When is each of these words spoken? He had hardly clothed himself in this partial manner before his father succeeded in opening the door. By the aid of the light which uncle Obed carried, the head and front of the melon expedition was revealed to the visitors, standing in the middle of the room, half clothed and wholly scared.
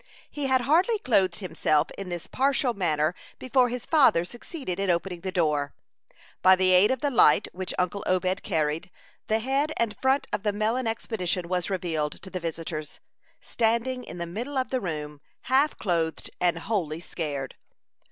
He 0.31 0.47
had 0.47 0.61
hardly 0.61 0.97
clothed 0.97 1.35
himself 1.37 1.91
in 1.91 2.09
this 2.09 2.25
partial 2.25 2.73
manner 2.73 3.13
before 3.37 3.69
his 3.69 3.85
father 3.85 4.25
succeeded 4.25 4.79
in 4.79 4.89
opening 4.89 5.21
the 5.21 5.31
door. 5.31 5.75
By 6.41 6.55
the 6.55 6.71
aid 6.71 6.89
of 6.89 7.01
the 7.01 7.11
light 7.11 7.47
which 7.53 7.71
uncle 7.77 8.03
Obed 8.07 8.41
carried, 8.41 8.89
the 9.27 9.37
head 9.37 9.71
and 9.77 9.95
front 9.95 10.25
of 10.33 10.41
the 10.41 10.53
melon 10.53 10.87
expedition 10.87 11.47
was 11.49 11.69
revealed 11.69 12.13
to 12.23 12.31
the 12.31 12.39
visitors, 12.39 12.99
standing 13.41 14.03
in 14.03 14.17
the 14.17 14.25
middle 14.25 14.57
of 14.57 14.69
the 14.71 14.81
room, 14.81 15.21
half 15.41 15.77
clothed 15.77 16.31
and 16.41 16.57
wholly 16.57 16.99
scared. 16.99 17.53